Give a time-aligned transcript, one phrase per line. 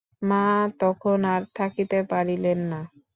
[0.21, 0.43] মা
[0.81, 2.79] তখন আর থাকিতে পারিলেন না।